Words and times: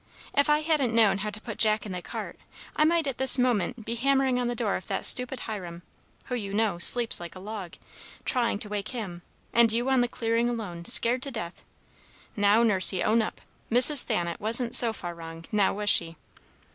If 0.33 0.49
I 0.49 0.61
hadn't 0.61 0.95
known 0.95 1.19
how 1.19 1.29
to 1.29 1.39
put 1.39 1.59
Jack 1.59 1.85
in 1.85 1.91
the 1.91 2.01
cart, 2.01 2.39
I 2.75 2.85
might 2.85 3.05
at 3.05 3.19
this 3.19 3.37
moment 3.37 3.85
be 3.85 3.93
hammering 3.93 4.39
on 4.39 4.47
the 4.47 4.55
door 4.55 4.75
of 4.75 4.87
that 4.87 5.05
stupid 5.05 5.41
Hiram 5.41 5.83
(who, 6.25 6.33
you 6.33 6.55
know, 6.55 6.79
sleeps 6.79 7.19
like 7.19 7.35
a 7.35 7.39
log) 7.39 7.73
trying 8.25 8.57
to 8.57 8.67
wake 8.67 8.89
him, 8.89 9.21
and 9.53 9.71
you 9.71 9.89
on 9.91 10.01
the 10.01 10.07
clearing 10.07 10.49
alone, 10.49 10.85
scared 10.85 11.21
to 11.21 11.29
death. 11.29 11.61
Now, 12.35 12.63
Nursey, 12.63 13.03
own 13.03 13.21
up: 13.21 13.41
Mrs. 13.71 14.01
Thanet 14.01 14.39
wasn't 14.41 14.75
so 14.75 14.91
far 14.91 15.13
wrong, 15.13 15.45
now 15.51 15.71
was 15.71 15.91
she?" 15.91 16.15